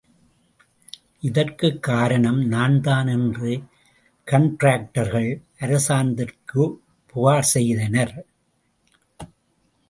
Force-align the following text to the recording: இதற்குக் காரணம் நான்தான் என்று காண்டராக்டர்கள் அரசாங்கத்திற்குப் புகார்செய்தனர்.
இதற்குக் 1.19 1.83
காரணம் 1.83 2.47
நான்தான் 2.47 3.07
என்று 3.07 3.63
காண்டராக்டர்கள் 4.31 5.41
அரசாங்கத்திற்குப் 5.59 6.81
புகார்செய்தனர். 7.13 8.21